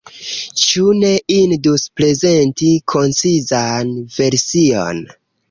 [0.61, 5.07] Ĉu ne indus prezenti koncizan version?